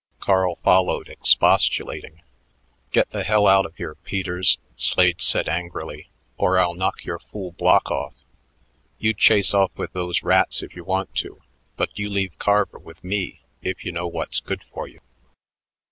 [0.19, 2.23] Carl followed expostulating.
[2.89, 7.51] "Get the hell out of here, Peters," Slade said angrily, "or I'll knock your fool
[7.51, 8.15] block off.
[8.97, 11.43] You chase off with those rats if you want to,
[11.77, 15.01] but you leave Carver with me if you know what's good for you."